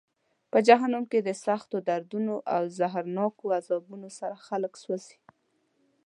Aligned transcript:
په 0.51 0.57
جهنم 0.67 1.03
کې 1.11 1.19
د 1.23 1.29
سختو 1.45 1.77
دردونو 1.89 2.35
او 2.55 2.61
زهرناکو 2.79 3.45
عذابونو 3.57 4.09
سره 4.19 4.35
خلک 4.47 4.73
سوزي. 4.83 5.17